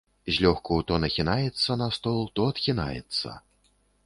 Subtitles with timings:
[0.35, 3.29] Злёгку то нахінаецца на стол, то адхінаецца.